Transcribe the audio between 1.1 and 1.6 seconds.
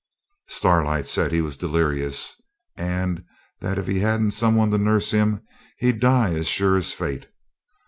he was